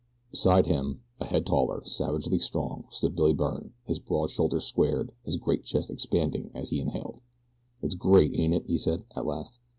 Beside 0.31 0.65
him, 0.65 1.03
a 1.19 1.25
head 1.25 1.45
taller, 1.45 1.83
savagely 1.85 2.39
strong, 2.39 2.85
stood 2.89 3.15
Billy 3.15 3.33
Byrne, 3.33 3.73
his 3.85 3.99
broad 3.99 4.31
shoulders 4.31 4.63
squared, 4.65 5.11
his 5.23 5.37
great 5.37 5.63
chest 5.63 5.91
expanding 5.91 6.49
as 6.55 6.69
he 6.71 6.79
inhaled. 6.79 7.21
"It's 7.83 7.93
great, 7.93 8.33
ain't 8.33 8.55
it?" 8.55 8.65
he 8.65 8.79
said, 8.79 9.03
at 9.15 9.27
last. 9.27 9.59